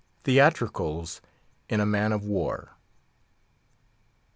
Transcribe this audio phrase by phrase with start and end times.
[0.23, 1.21] THEATRICALS
[1.69, 2.71] IN A MAN OF WAR.